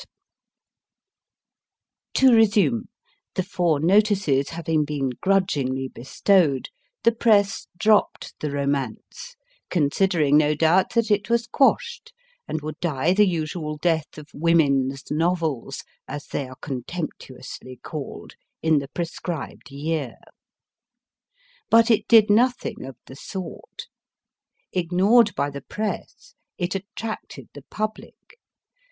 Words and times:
THE 2.15 2.21
DRAWING 2.21 2.29
ROOM 2.33 2.33
To 2.33 2.39
resume: 2.39 2.89
the 3.35 3.43
four 3.43 3.79
notices 3.79 4.49
having 4.49 4.83
been 4.83 5.11
grudgingly 5.21 5.89
bestowed, 5.89 6.69
the 7.03 7.11
Press 7.11 7.67
dropped 7.77 8.33
the 8.39 8.49
Romance/ 8.49 9.35
considering, 9.69 10.37
no 10.39 10.55
doubt, 10.55 10.95
that 10.95 11.11
it 11.11 11.29
was 11.29 11.45
quashed/ 11.45 12.13
and 12.47 12.61
would 12.63 12.79
die 12.79 13.13
the 13.13 13.27
usual 13.27 13.77
death 13.77 14.17
of 14.17 14.25
women 14.33 14.91
s 14.91 15.03
novels/ 15.11 15.83
as 16.07 16.25
they 16.25 16.47
are 16.47 16.55
contemptuously 16.59 17.79
called, 17.83 18.33
in 18.63 18.79
the 18.79 18.87
prescribed 18.87 19.69
year. 19.69 20.15
But 21.69 21.91
it 21.91 22.07
did 22.07 22.27
nothing 22.31 22.85
of 22.85 22.95
the 23.05 23.15
sort. 23.15 23.85
Ignored 24.73 25.35
by 25.35 25.51
the 25.51 25.61
Press, 25.61 26.33
it 26.57 26.73
attracted 26.73 27.49
the 27.53 27.61
public. 27.69 28.39